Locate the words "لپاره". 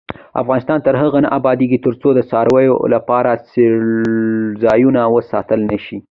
2.93-3.31